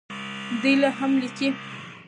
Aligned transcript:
دی 0.61 0.73
لا 0.81 0.89
هم 0.99 1.11
لیکي. 1.21 1.47